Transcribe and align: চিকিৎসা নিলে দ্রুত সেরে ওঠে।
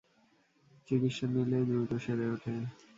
চিকিৎসা 0.87 1.25
নিলে 1.33 1.59
দ্রুত 1.67 1.91
সেরে 2.03 2.25
ওঠে। 2.33 2.53